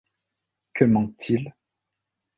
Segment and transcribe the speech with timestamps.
[0.73, 1.53] Que manque-t-il?